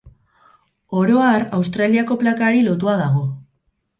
[1.01, 3.23] Oro har, Australiako plakari lotua dago.